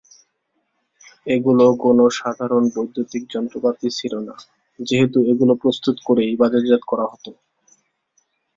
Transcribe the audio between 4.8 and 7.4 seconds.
যেহেতু এগুলো প্রস্তুত করেই বাজারজাত করা হত।